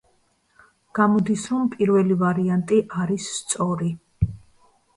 გამოდის 0.99 1.43
რომ 1.51 1.67
პირველი 1.75 2.19
ვარიანტი 2.23 2.81
არის 3.05 3.31
სწორი. 3.37 3.95